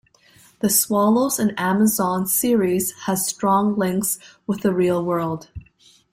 The 0.61 0.69
"Swallows 0.71 1.37
and 1.37 1.53
Amazons" 1.59 2.33
series 2.33 2.91
has 3.03 3.27
strong 3.27 3.75
links 3.75 4.17
with 4.47 4.61
the 4.61 4.73
real 4.73 5.05
world. 5.05 5.51